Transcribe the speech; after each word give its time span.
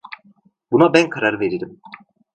Buna 0.71 0.93
ben 0.93 1.09
karar 1.09 1.39
veririm. 1.39 1.81